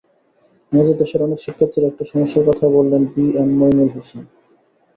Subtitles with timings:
[0.71, 4.21] আমাদের দেশের অনেক শিক্ষার্থীর একটা সমস্যার কথাও বললেন বি এম মইনুল হোসেন।